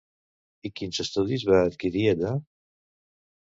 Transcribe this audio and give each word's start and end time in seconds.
I 0.69 0.71
quins 0.79 0.99
estudis 1.03 1.45
va 1.51 1.59
adquirir 1.67 2.03
allà? 2.13 2.33